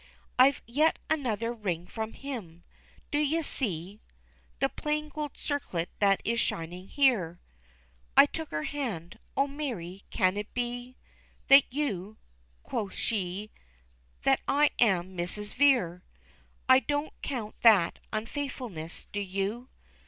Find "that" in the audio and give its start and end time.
5.99-6.23, 11.49-11.71, 14.23-14.39, 17.61-17.99